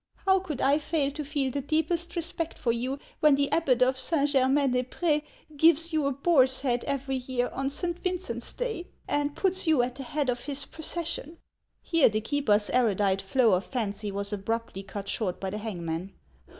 [0.25, 3.99] How could I fail to feel the deepest respect for you when the abbot of
[3.99, 5.21] Saint Germain des Pie's
[5.55, 9.93] gives you a boar's head every year, on Saint Vincent's Day, and puts you at
[9.93, 11.37] the head of his procession!"
[11.83, 16.13] Here the keeper's erudite flow of fancy was abruptly cut short by the hangman.